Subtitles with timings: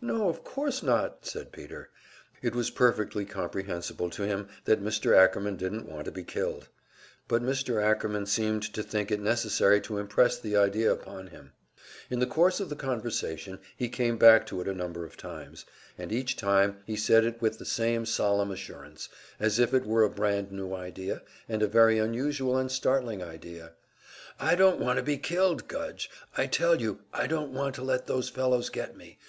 [0.00, 1.90] "No, of course not," said Peter.
[2.42, 5.16] It was perfectly comprehensible to him that Mr.
[5.16, 6.66] Ackerman didn't want to be killed.
[7.28, 7.80] But Mr.
[7.80, 11.52] Ackerman seemed to think it necessary to impress the idea upon him;
[12.10, 15.64] in the course of the conversation he came back to it a number of times,
[15.96, 19.08] and each time he said it with the same solemn assurance,
[19.38, 23.70] as if it were a brand new idea, and a very unusual and startling idea.
[24.40, 28.08] "I don't want to be killed, Gudge; I tell you I don't want to let
[28.08, 29.20] those fellows get me.